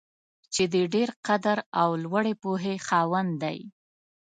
چې 0.53 0.63
د 0.73 0.75
ډېر 0.93 1.09
قدر 1.27 1.57
او 1.81 1.89
لوړې 2.03 2.33
پوهې 2.43 2.75
خاوند 2.87 3.31
دی. 3.43 3.59